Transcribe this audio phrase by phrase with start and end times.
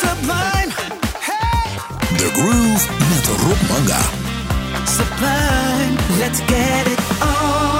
[0.00, 0.70] Sublime,
[2.20, 4.00] The Groove met Rob Manga.
[4.86, 7.79] sublime, let's get it on.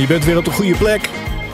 [0.00, 1.10] Je bent weer op de goede plek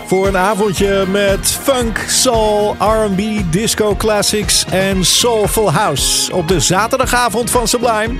[0.06, 3.20] voor een avondje met funk, soul, R&B,
[3.52, 8.14] disco classics en soulful house op de zaterdagavond van Sublime.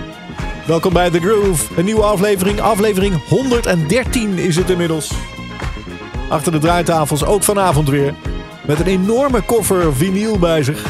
[0.67, 5.13] Welkom bij The Groove, een nieuwe aflevering, aflevering 113 is het inmiddels.
[6.29, 8.15] Achter de draaitafels ook vanavond weer,
[8.67, 10.87] met een enorme koffer vinyl bij zich.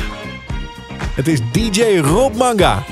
[1.15, 2.83] Het is DJ Rob Manga.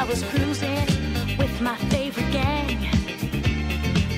[0.00, 0.86] I was cruising
[1.36, 2.68] with my favorite gang.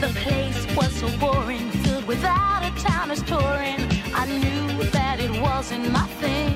[0.00, 3.80] The place was so boring, filled with out of towners touring.
[4.14, 6.54] I knew that it wasn't my thing.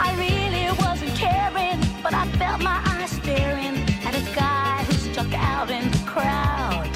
[0.00, 5.32] I really wasn't caring, but I felt my eyes staring at a guy who stuck
[5.34, 6.88] out in the crowd.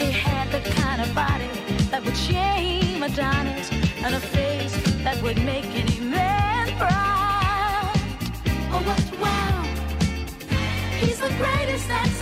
[0.00, 1.48] He had the kind of body
[1.92, 3.70] that would shame Adonis
[4.02, 4.74] and a face
[5.04, 7.07] that would make any man proud.
[11.28, 12.17] The greatest dancer.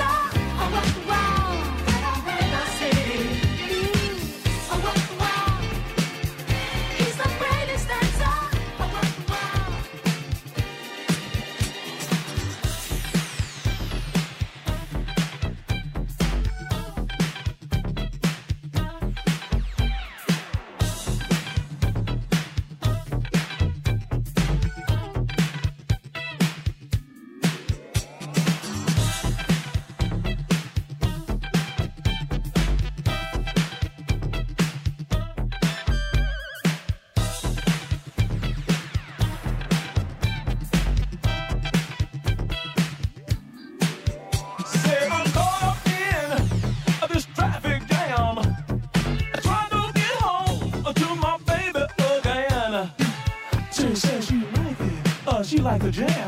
[55.66, 56.25] Like a jam.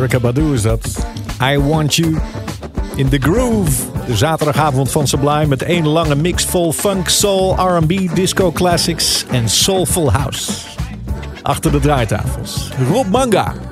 [0.00, 1.06] Erika Badu is dat.
[1.42, 2.16] I Want You
[2.96, 3.70] in the Groove.
[4.06, 9.48] De zaterdagavond van Sublime met één lange mix vol funk, soul, R&B, disco classics en
[9.48, 10.52] soulful house.
[11.42, 12.70] Achter de draaitafels.
[12.92, 13.69] Rob Manga.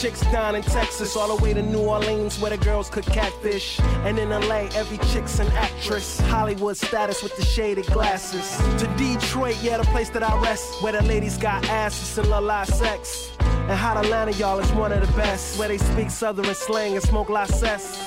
[0.00, 3.78] Chicks down in Texas, all the way to New Orleans where the girls could catfish.
[4.06, 6.18] And in LA, every chick's an actress.
[6.20, 8.56] Hollywood status with the shaded glasses.
[8.80, 12.38] To Detroit, yeah, the place that I rest, where the ladies got asses and la
[12.38, 13.30] la sex.
[13.40, 15.58] And Hot Atlanta, y'all, is one of the best.
[15.58, 17.99] Where they speak southern slang and smoke la cess.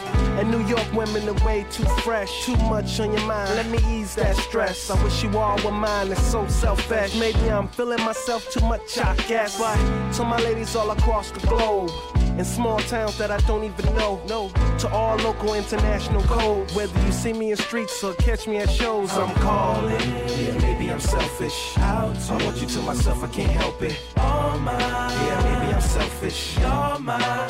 [0.44, 2.46] And New York women are way too fresh.
[2.46, 3.56] Too much on your mind.
[3.56, 4.90] Let me ease that stress.
[4.90, 6.12] I wish you all were mine.
[6.12, 7.16] It's so selfish.
[7.18, 9.58] Maybe I'm feeling myself too much, I guess.
[9.58, 9.78] But
[10.16, 11.92] to my ladies all across the globe.
[12.38, 14.22] In small towns that I don't even know.
[14.28, 14.50] No.
[14.80, 16.70] To all local international code.
[16.72, 19.98] Whether you see me in streets or catch me at shows, I'm calling.
[20.28, 21.78] Yeah, maybe I'm selfish.
[21.78, 22.04] I
[22.44, 23.98] want you to myself, I can't help it.
[24.18, 26.58] All my, yeah, maybe I'm selfish.
[26.66, 27.48] All my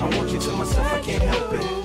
[0.00, 1.84] I want you to myself, I can't help it.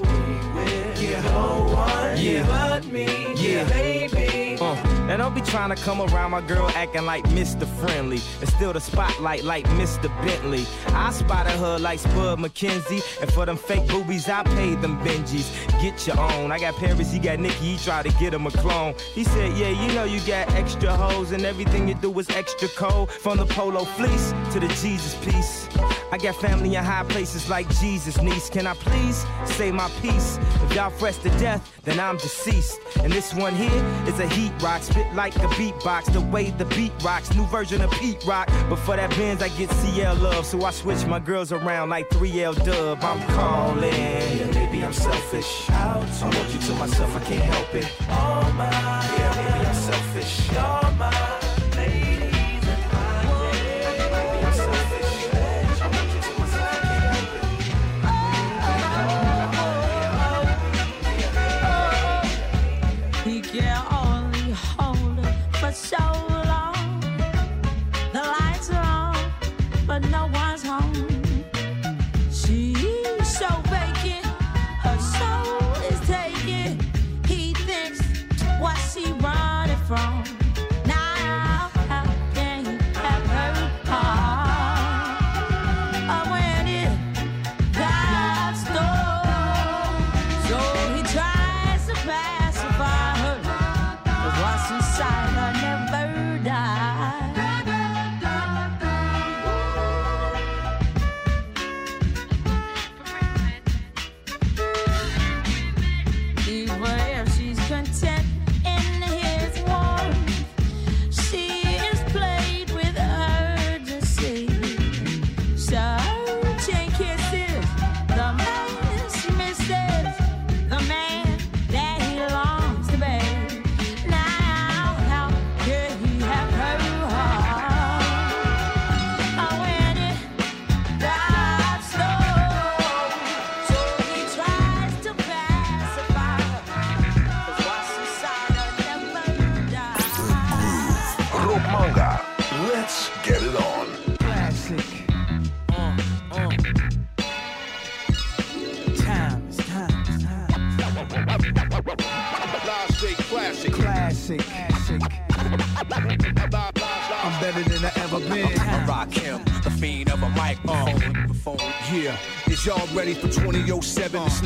[0.99, 2.45] Yeah, no one yeah.
[2.47, 3.05] but me,
[3.36, 4.57] yeah, baby.
[4.60, 4.74] Uh,
[5.05, 7.66] now don't be trying to come around my girl acting like Mr.
[7.80, 10.10] Friendly and still the spotlight like Mr.
[10.26, 10.66] Bentley.
[10.88, 15.49] I spotted her like Spud MacKenzie, and for them fake boobies I paid them Benjis.
[15.82, 16.51] Get your own.
[16.51, 18.95] I got Paris, he got Nicky, he tried to get him a clone.
[19.14, 22.68] He said, Yeah, you know you got extra hoes and everything you do is extra
[22.70, 23.12] cold.
[23.12, 25.70] From the polo fleece to the Jesus piece.
[26.12, 28.49] I got family in high places like Jesus, niece.
[28.49, 30.39] Can I please say my piece?
[30.64, 32.80] If y'all fresh to death, then I'm deceased.
[33.03, 36.12] And this one here is a heat rock, spit like a beatbox.
[36.12, 38.49] The way the beat rocks, new version of Pete Rock.
[38.70, 42.10] But for that Benz, I get CL love, so I switch my girls around like
[42.10, 43.03] 3L Dub.
[43.03, 43.93] I'm calling.
[43.93, 45.70] Yeah, maybe I'm selfish.
[45.70, 46.03] Out.
[46.22, 47.91] I want you to myself, I can't help it.
[48.10, 50.57] All my, yeah, maybe I'm selfish.
[50.57, 51.28] All my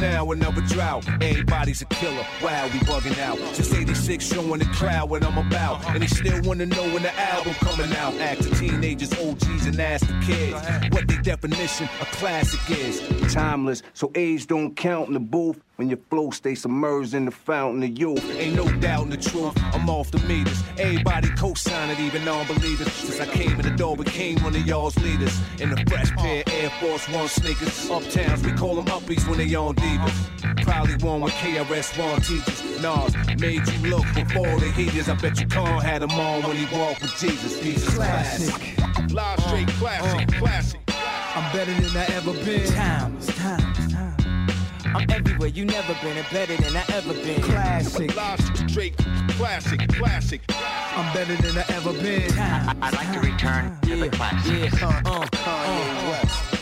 [0.04, 1.08] that now another drought.
[1.22, 2.26] Everybody's a killer.
[2.42, 3.38] Wow, we bugging out.
[3.54, 5.86] Just 86 showing the crowd what I'm about.
[5.90, 8.14] And they still wanna know when the album coming out.
[8.16, 10.54] Act to teenagers, OGs, and ask the kids
[10.94, 13.02] what the definition of classic is.
[13.34, 15.60] Timeless, so age don't count in the booth.
[15.78, 18.24] When your flow stays submerged in the fountain of youth.
[18.38, 20.62] Ain't no doubt in the truth, I'm off the meters.
[20.78, 22.92] Everybody co-sign it, even non-believers.
[22.94, 25.36] Since I came in the door, became one of y'all's leaders.
[25.60, 27.90] In the fresh pair Air Force One sneakers.
[27.90, 30.13] Uptowns, we call them uppies when they on divas.
[30.64, 32.82] Probably one with KRS-One teachers.
[32.82, 35.10] Nas made you look before the heaters.
[35.10, 37.60] I bet you Khan had him on when he walked with Jesus.
[37.60, 38.78] Jesus classic.
[39.12, 40.28] Live straight classic.
[40.36, 40.80] Classic.
[41.36, 42.68] I'm better than I ever been.
[42.74, 44.16] Time, it's time, time.
[44.96, 47.42] I'm everywhere you never been and better than I ever been.
[47.42, 48.16] Classic.
[48.16, 48.98] Live straight
[49.30, 49.88] classic.
[49.90, 50.42] Classic.
[50.50, 52.30] I'm better than I ever been.
[52.30, 54.80] Time, I'd like to return to the classics.
[54.80, 56.53] yeah, uh, uh, uh,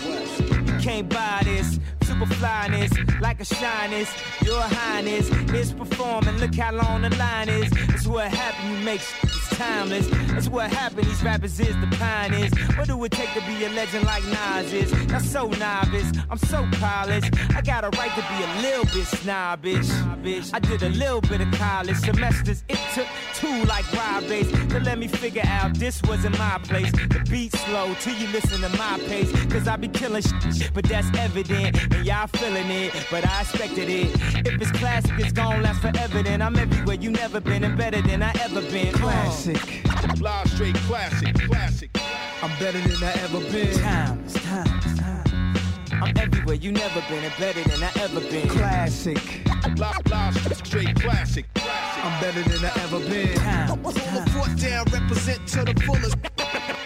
[0.81, 1.79] can't buy this.
[2.01, 4.09] Super flyness, like a shyness.
[4.43, 6.37] Your highness is performing.
[6.37, 7.69] Look how long the line is.
[7.87, 8.79] That's what happened.
[8.79, 9.01] You make
[9.61, 10.07] timeless.
[10.31, 11.07] That's what happened.
[11.07, 12.51] These rappers is the pioneers.
[12.77, 14.91] What do it take to be a legend like Nas is?
[15.07, 16.11] That's so novice.
[16.29, 17.31] I'm so polished.
[17.55, 19.89] I got a right to be a little bit snobbish.
[20.53, 22.63] I did a little bit of college semesters.
[22.69, 26.91] It took two like Rob Base to let me figure out this wasn't my place.
[26.91, 29.31] The beat slow till you listen to my pace.
[29.47, 31.77] Cause I be killing shit, but that's evident.
[31.93, 34.09] And y'all feeling it, but I expected it.
[34.47, 36.23] If it's classic, it's gon' last forever.
[36.23, 38.93] Then I'm everywhere you never been and better than I ever been.
[38.93, 39.50] Classic.
[40.19, 41.89] Live straight classic, classic.
[42.41, 43.77] I'm better than I ever been.
[43.77, 45.59] Times, times, times.
[45.91, 48.47] I'm everywhere you never been and better than I ever been.
[48.47, 49.45] Classic.
[49.77, 51.45] Live, live straight classic.
[51.55, 53.35] I'm better than I ever been.
[53.35, 54.31] Times, times.
[54.31, 56.17] Foot down, represent to the fullest.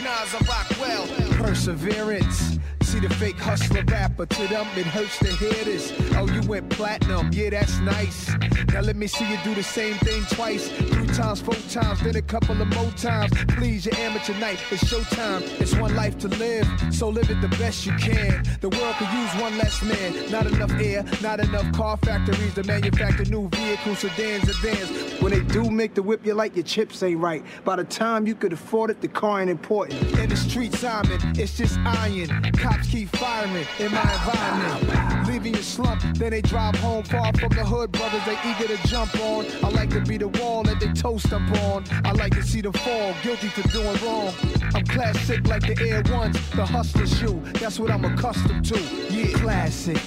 [0.01, 1.07] Nas, I rock well.
[1.43, 2.59] Perseverance.
[2.81, 4.25] See the fake hustler rapper.
[4.25, 5.93] To them, it hurts to hear this.
[6.15, 7.31] Oh, you went platinum.
[7.31, 8.29] Yeah, that's nice.
[8.73, 10.69] Now let me see you do the same thing twice.
[11.15, 13.31] Times, four times, then a couple of more times.
[13.55, 14.59] Please, your amateur night.
[14.69, 15.41] It's showtime.
[15.61, 16.67] It's one life to live.
[16.91, 18.43] So live it the best you can.
[18.59, 20.29] The world could use one less man.
[20.29, 25.21] Not enough air, not enough car factories to manufacture new vehicles, sedans, and vans.
[25.21, 27.45] When they do make the whip, you like your chips ain't right.
[27.63, 30.01] By the time you could afford it, the car ain't important.
[30.19, 32.27] In the streets, I'm in, it's just iron.
[32.51, 35.29] Cops keep firing in my environment.
[35.29, 37.93] Leaving your slump, then they drive home far from the hood.
[37.93, 39.45] Brothers, they eager to jump on.
[39.63, 41.83] I like to be the wall that they toast up on.
[42.03, 44.33] I like to see them fall, guilty for doing wrong.
[44.73, 47.39] I'm classic like the Air Ones, the hustler shoe.
[47.59, 48.79] That's what I'm accustomed to.
[49.11, 50.01] Yeah, classic.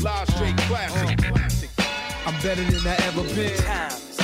[0.00, 1.18] Live straight classic.
[1.18, 1.70] classic.
[2.24, 3.58] I'm better than I ever been.
[3.58, 4.17] Times.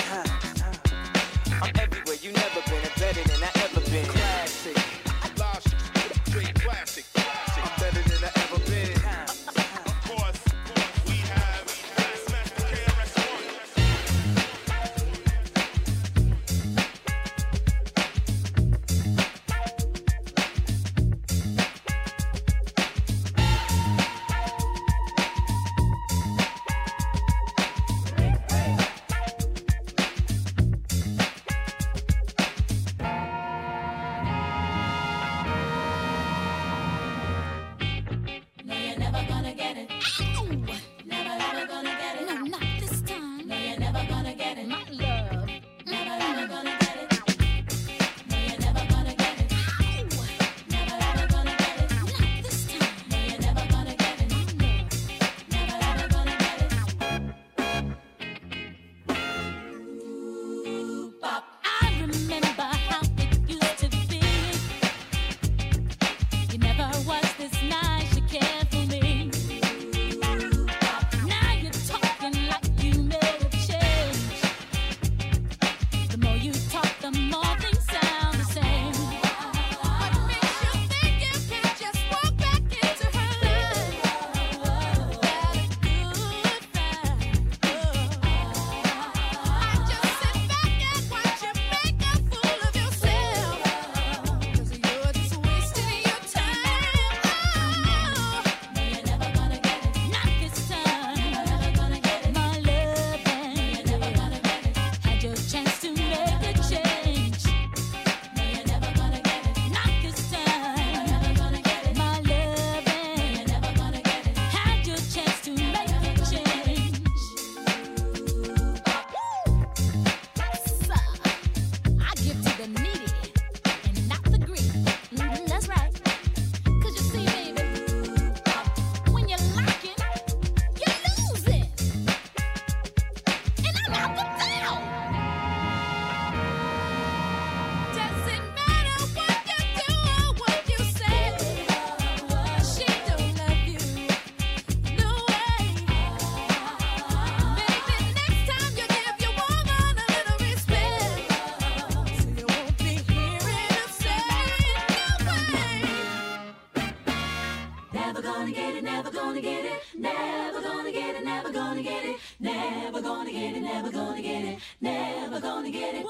[159.35, 163.63] Gonna get it, never gonna get it, never gonna get it, never gonna get it,
[163.63, 166.07] never gonna get it, never gonna get it.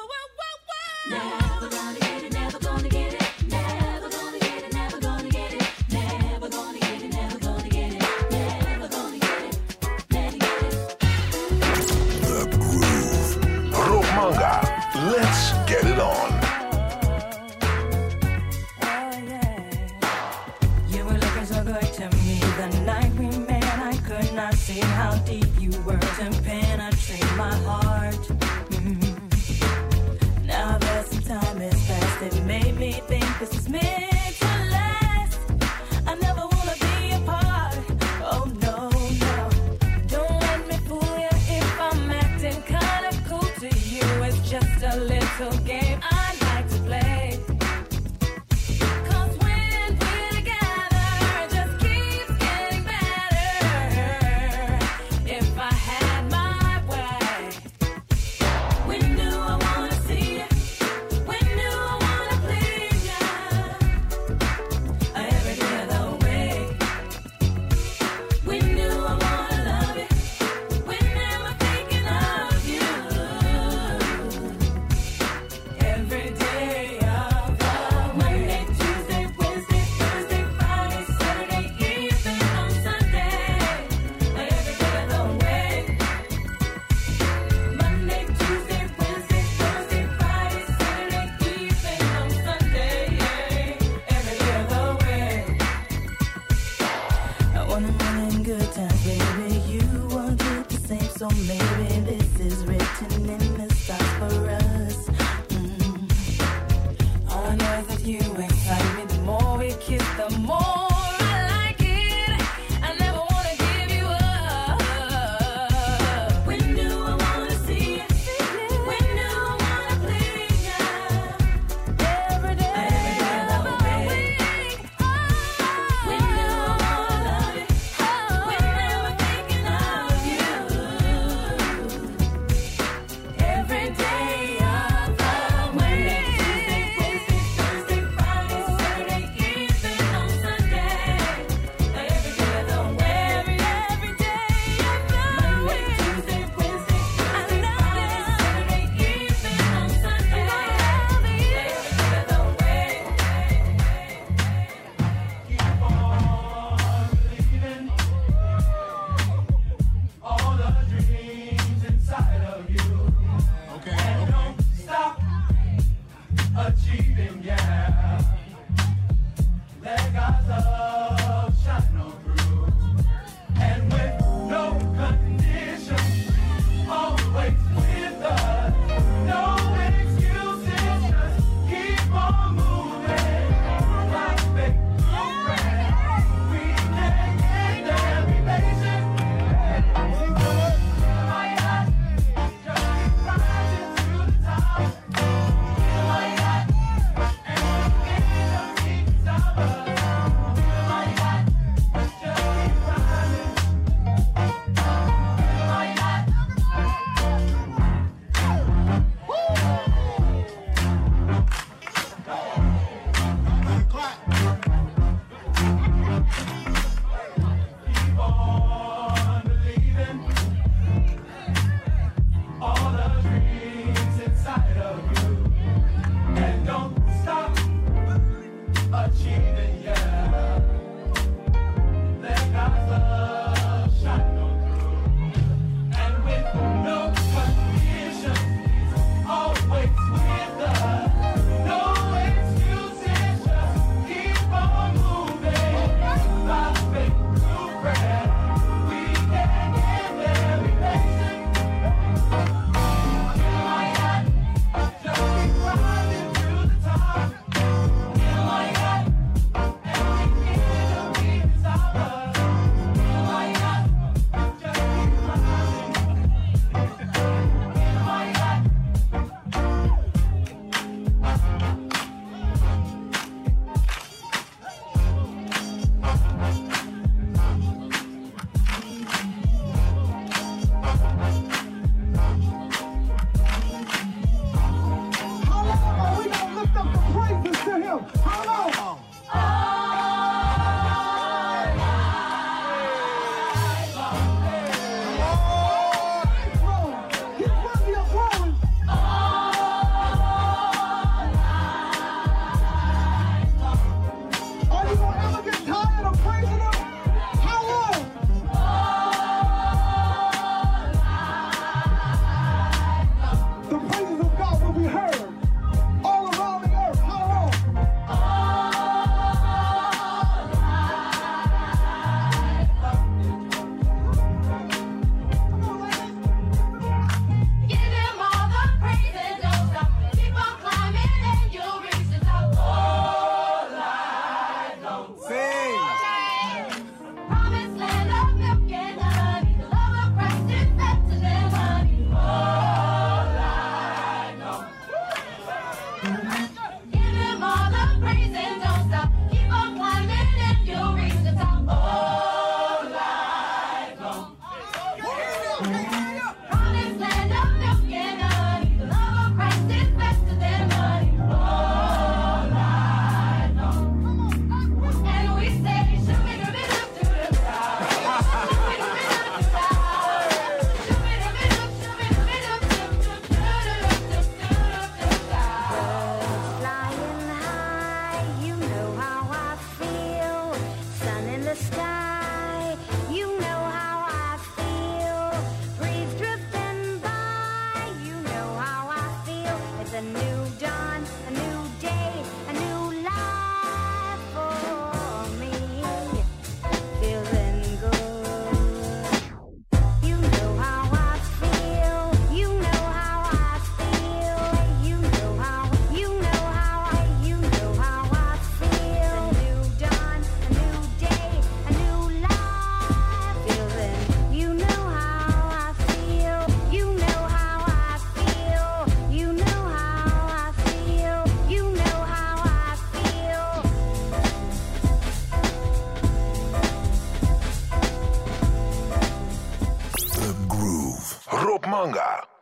[1.11, 3.24] Never gonna get it, never gonna get it,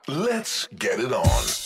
[0.08, 1.61] Let's get it on.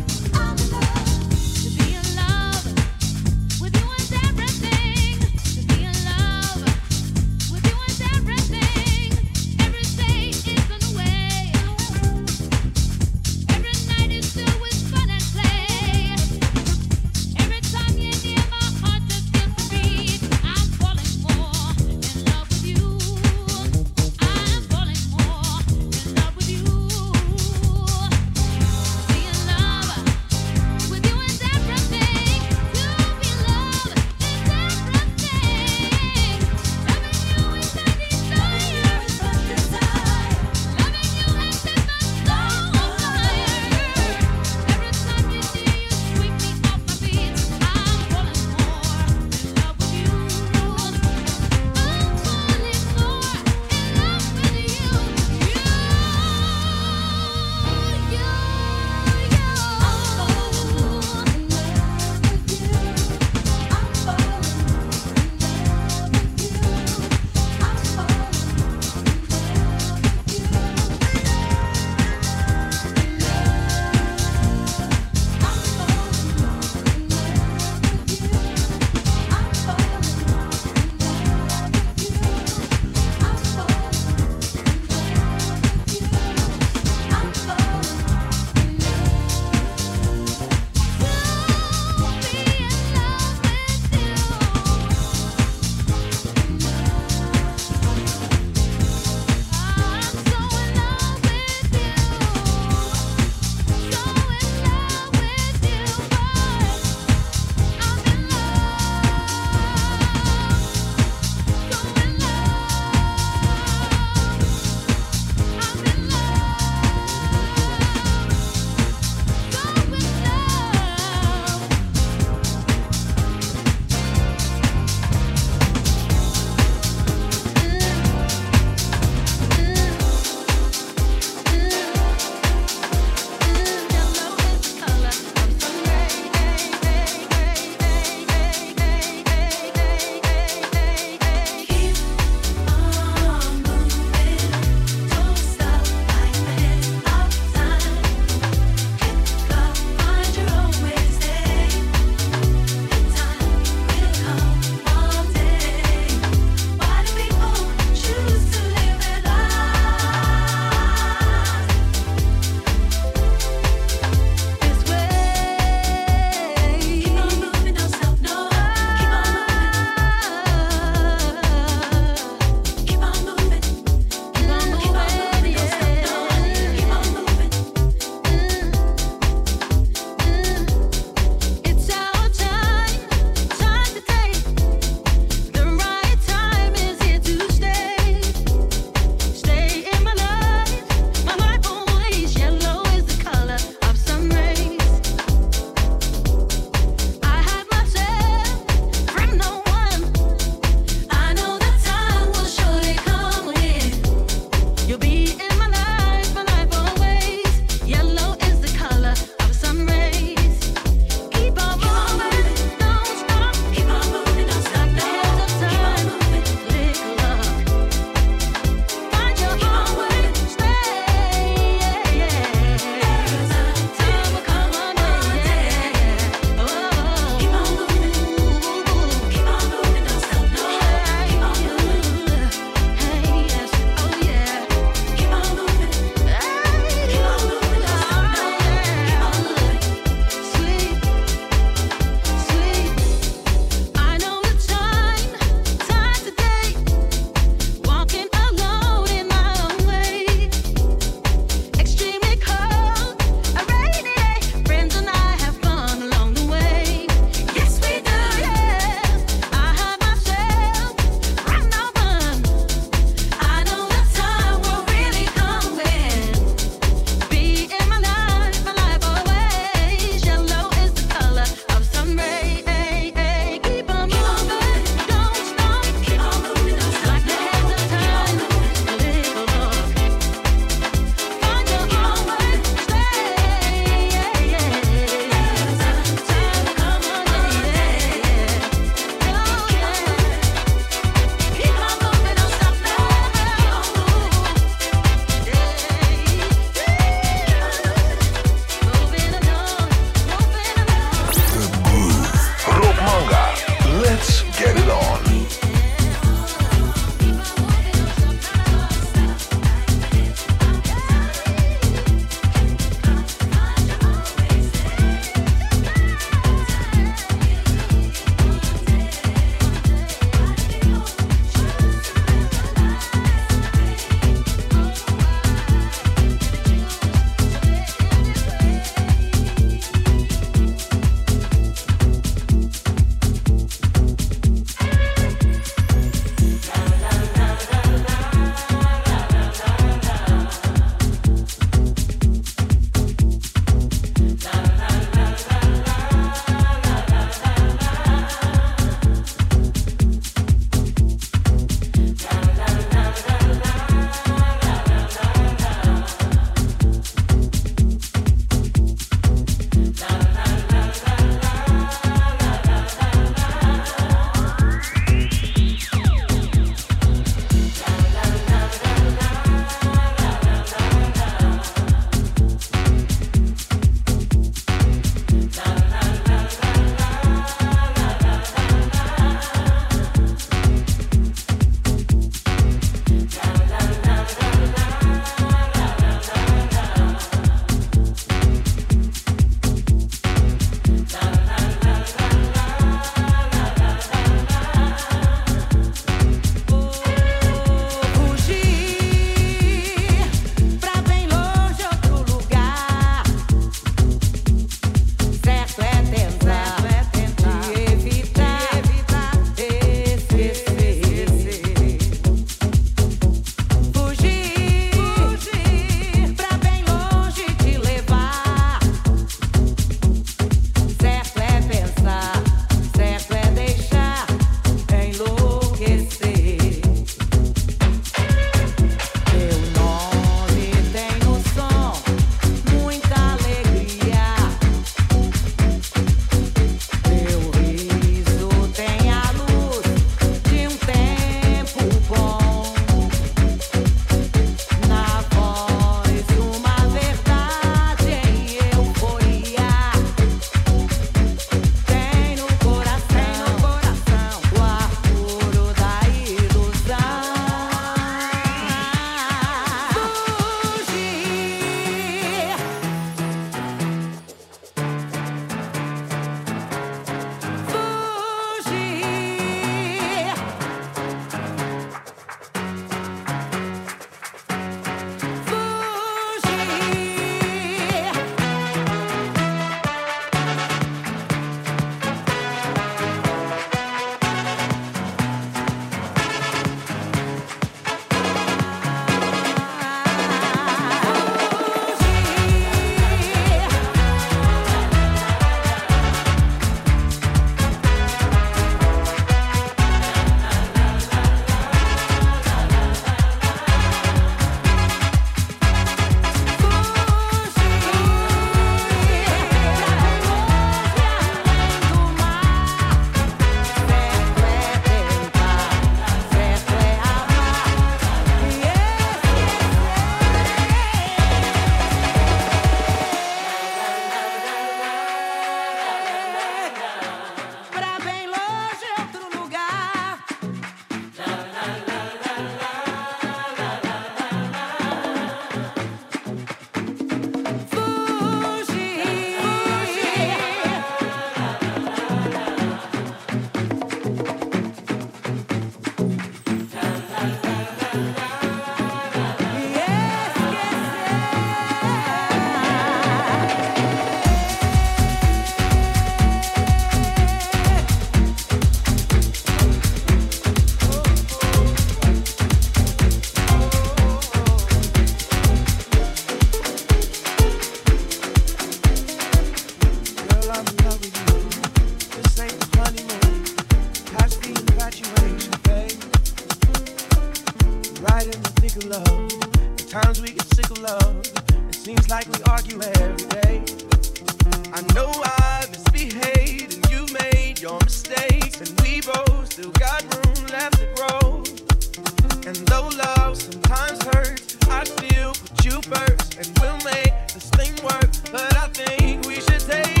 [592.43, 597.73] And though love sometimes hurts, I still put you first, and we'll make this thing
[597.83, 598.09] work.
[598.31, 600.00] But I think we should take.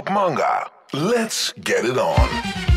[0.00, 0.70] Rob Manga.
[0.94, 2.69] Let's get it on.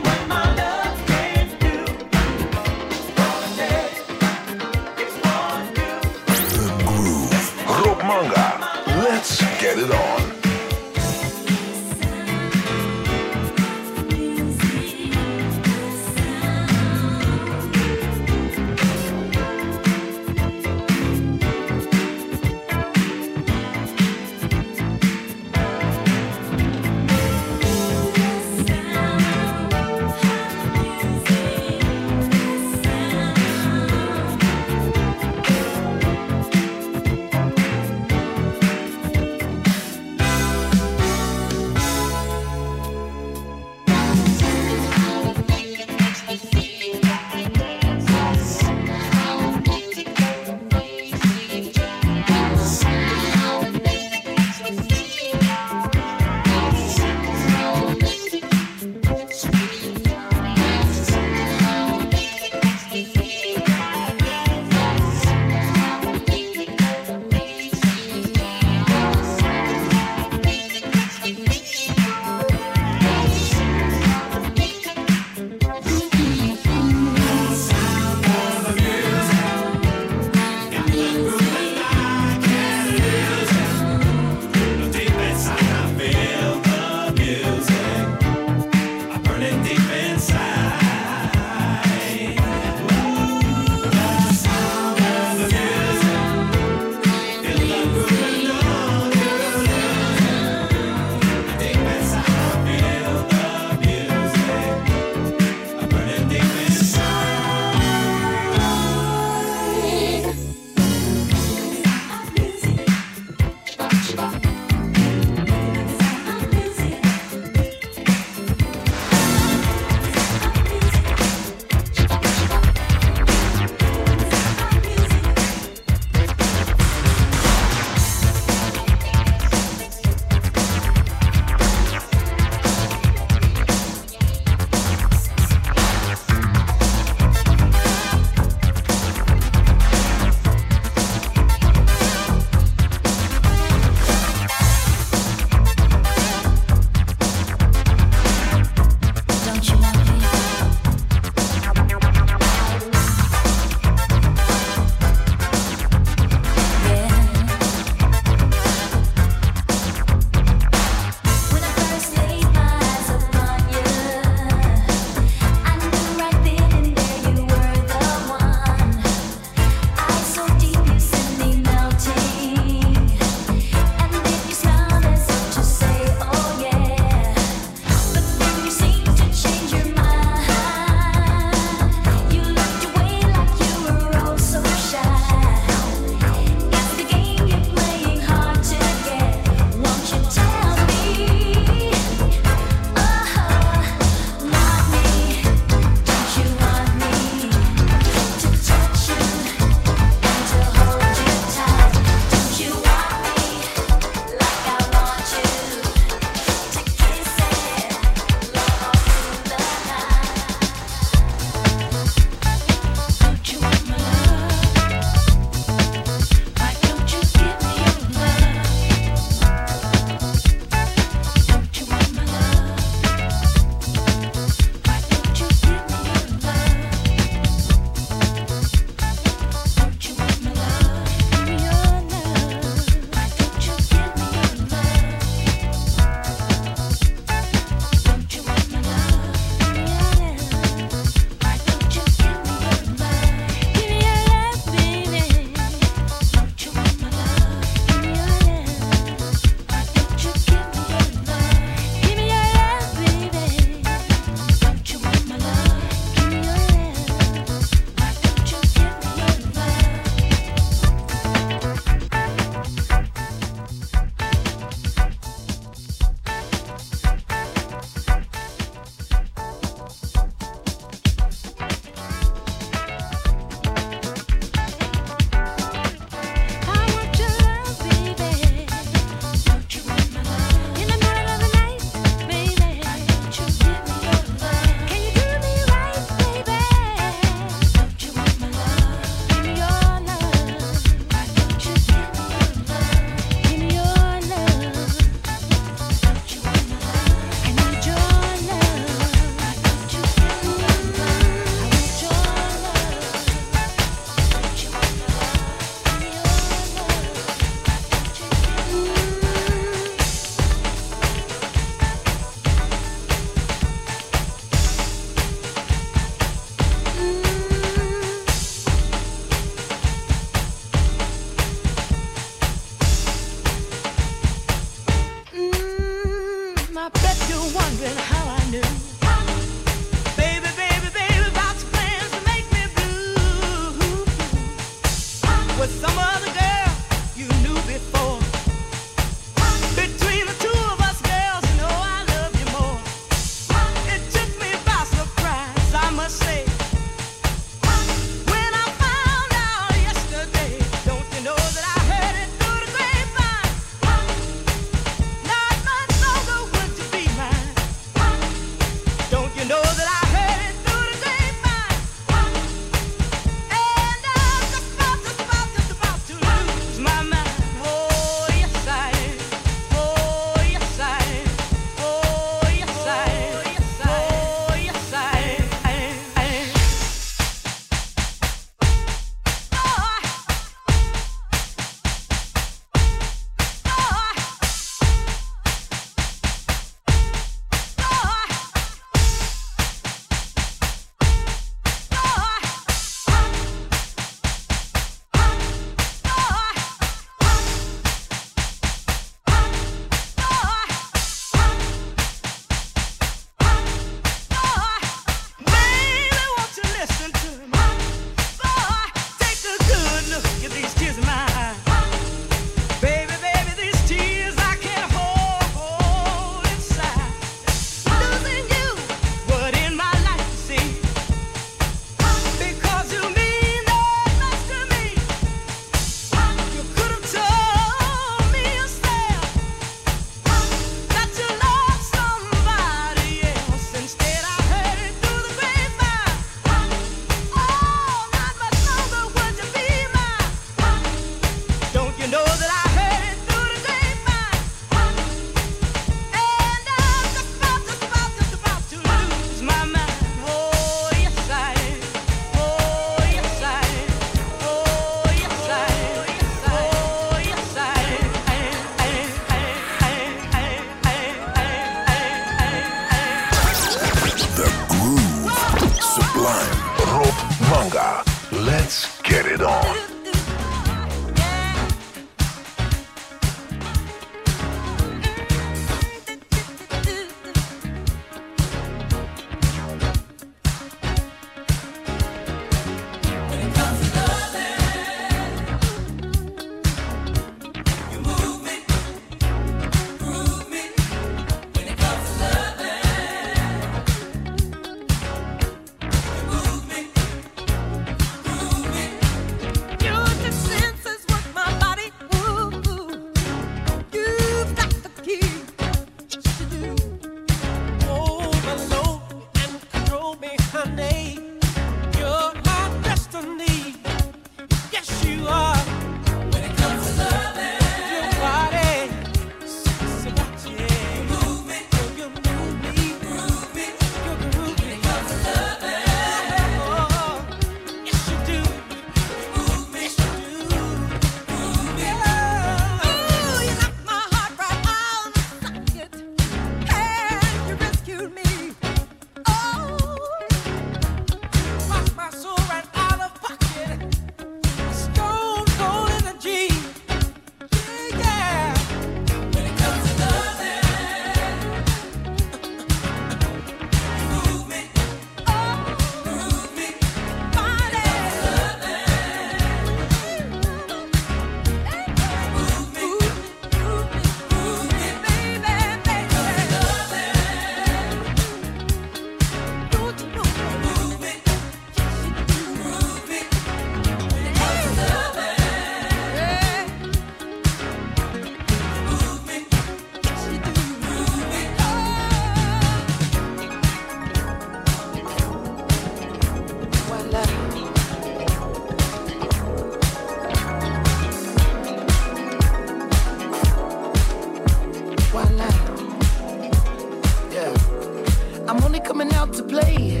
[599.14, 600.00] Out to play.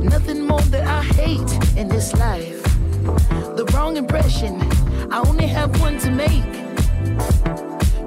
[0.00, 2.62] Nothing more that I hate in this life.
[3.56, 4.60] The wrong impression,
[5.12, 6.44] I only have one to make.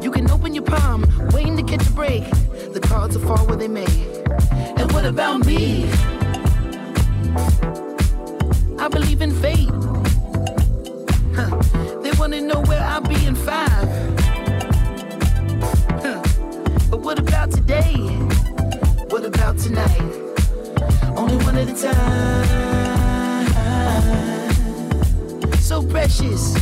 [0.04, 2.24] You can open your palm, waiting to catch a break.
[2.74, 3.94] The cards will fall where they may.
[4.78, 5.90] And what about me?
[8.80, 9.70] I believe in fate.
[11.36, 11.56] Huh.
[12.02, 13.02] They wanna know where I'll
[25.60, 26.56] So precious.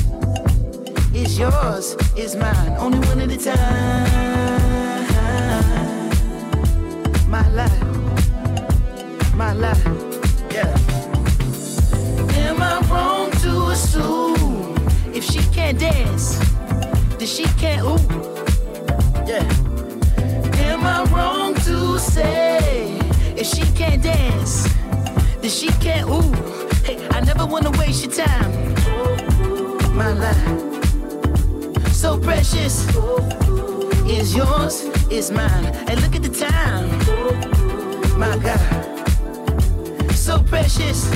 [1.13, 2.75] Is yours, is mine.
[2.77, 4.47] Only one at a time.
[7.29, 7.83] My life.
[9.33, 9.83] My life.
[10.51, 10.75] Yeah.
[12.43, 14.75] Am I wrong to assume
[15.13, 16.37] if she can't dance,
[17.17, 17.97] then she can't ooh?
[19.25, 19.47] Yeah.
[20.67, 22.99] Am I wrong to say
[23.37, 24.67] if she can't dance,
[25.47, 26.31] then she can't ooh?
[26.83, 28.51] Hey, I never wanna waste your time.
[29.95, 30.83] My life,
[31.93, 32.85] so precious,
[34.09, 35.65] is yours, is mine.
[35.87, 36.89] And look at the time,
[38.19, 38.59] my God,
[40.13, 41.09] so precious,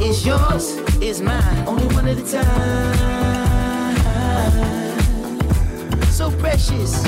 [0.00, 1.66] is yours, is mine.
[1.66, 2.96] Only one at a time,
[6.10, 7.04] so precious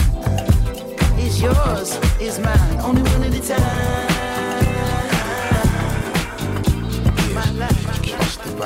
[1.18, 2.78] is yours, is mine.
[2.80, 4.07] Only one at a time.
[8.58, 8.64] We.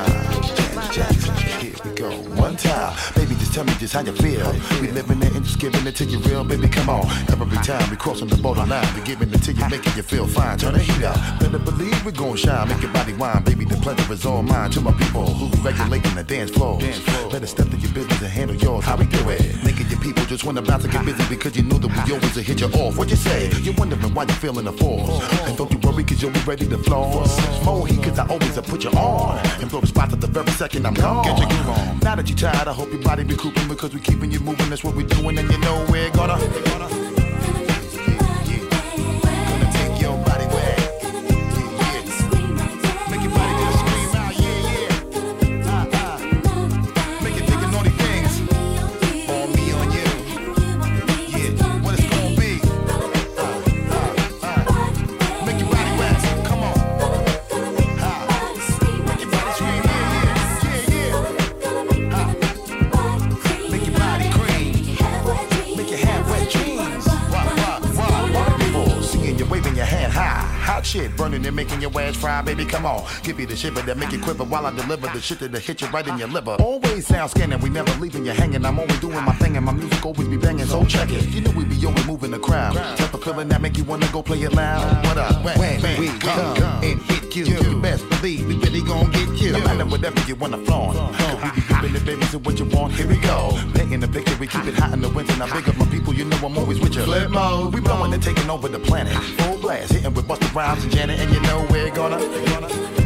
[2.36, 4.50] One time, baby, just tell me just how you feel.
[4.80, 6.68] We living it and just giving it to you real, baby.
[6.68, 7.06] Come on.
[7.28, 10.58] Every time we crossing the borderline, we giving it to you, making you feel fine.
[10.58, 11.16] Turn the heat up.
[11.38, 13.64] Better believe we're gonna shine, make your body wine, baby.
[13.66, 14.70] The pleasure is all mine.
[14.70, 16.78] To my people who regulating the dance floor.
[17.30, 18.84] Better step to your business and handle yours.
[18.84, 19.62] How we do it?
[19.92, 22.58] Your people just wanna bounce and get busy because you know that we always hit
[22.58, 22.96] you off.
[22.96, 23.50] What you say?
[23.60, 25.22] You're wondering why you're feeling the force.
[25.46, 27.26] And don't you worry, cause you'll be ready to floor.
[27.62, 29.38] More heat, cause I always put you on.
[29.60, 31.26] And blow the spot at the very second I'm gone.
[31.26, 31.98] Get your groove on.
[31.98, 34.70] Now that you're tired, I hope your body recouping because we keeping you moving.
[34.70, 37.21] That's what we're doing, and you know we're gonna.
[72.22, 72.64] Fry, baby.
[72.64, 75.40] Come on, give me the shiver that make you quiver while I deliver the shit
[75.40, 76.52] that'll hit you right in your liver.
[76.60, 78.64] Always sound scanning, we never leaving you hanging.
[78.64, 80.66] I'm always doing my thing and my music always be banging.
[80.66, 81.24] So check it.
[81.34, 82.76] You know we be always moving the crowd.
[82.76, 85.04] Type of feeling that make you wanna go play it loud.
[85.04, 85.44] What up?
[85.44, 87.00] When, when we come, and
[87.36, 89.52] you, you best believe we really gon' get you.
[89.52, 90.96] No matter whatever you wanna flaunt.
[90.96, 92.92] Cause we be giving the baby to what you want.
[92.92, 93.58] Here we go.
[93.74, 95.36] Painting the picture, we keep it hot in the winter.
[95.36, 97.02] Now big up my people, you know I'm always with you.
[97.02, 99.14] Flip mode, we blowing and taking over the planet.
[99.14, 102.18] Full blast, hitting with Busta Rhymes and Janet, and you know we're gonna.
[102.18, 103.01] gonna Gonna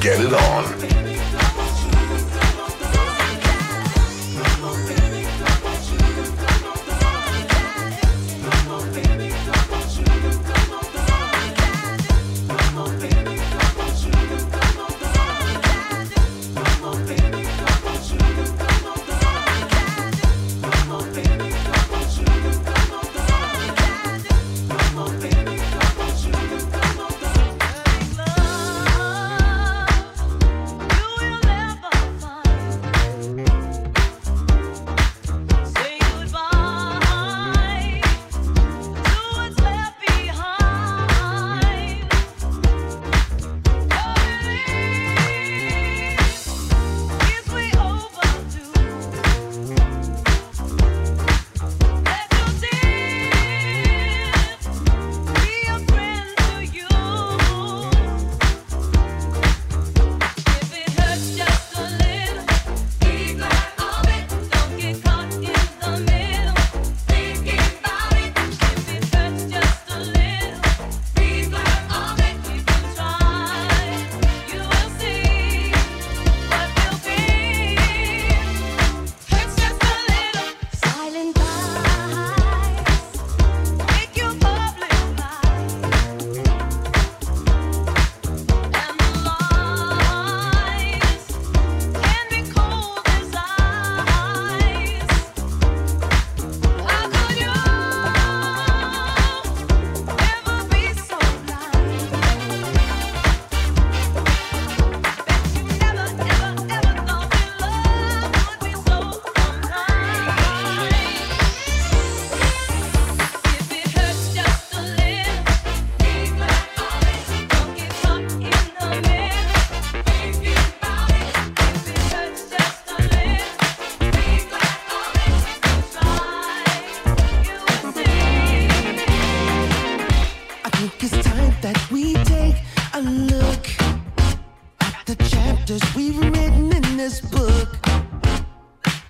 [0.00, 0.79] get it on.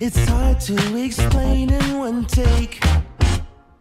[0.03, 2.83] It's hard to explain in one take.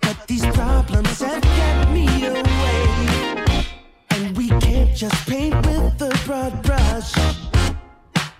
[0.01, 3.65] But these problems have kept me away.
[4.09, 7.13] And we can't just paint with a broad brush.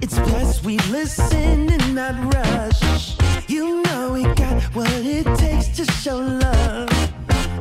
[0.02, 3.16] It's best we listen and not rush.
[3.48, 6.90] You know we got what it takes to show love.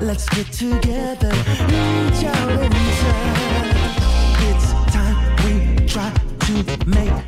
[0.00, 1.30] Let's get together,
[1.70, 3.78] reach out and touch.
[4.48, 6.12] It's time we try
[6.46, 7.27] to make